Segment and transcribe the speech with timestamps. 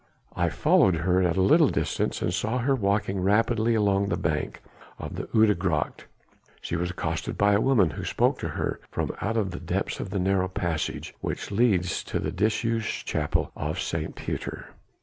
[0.35, 4.59] I followed her at a little distance and saw her walking rapidly along the bank
[4.97, 6.07] of the Oude Gracht.
[6.59, 10.09] She was accosted by a woman who spoke to her from out the depths of
[10.09, 14.15] the narrow passage which leads to the disused chapel of St.
[14.15, 14.69] Pieter.